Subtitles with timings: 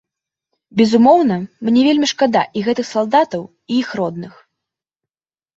[0.79, 1.37] Безумоўна,
[1.69, 4.33] мне вельмі шкада і гэтых салдатаў, і іх родных.